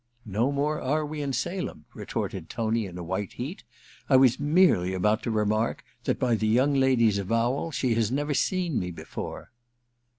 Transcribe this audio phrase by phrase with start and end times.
[0.13, 3.63] * No more are we in Salem,' retorted Tony in a white heat.
[3.87, 8.11] * I was merely about to remark that, by the young lady's avowal, she has
[8.11, 9.51] never seen me before.'